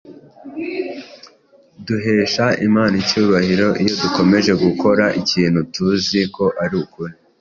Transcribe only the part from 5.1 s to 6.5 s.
ikintu tuzi ko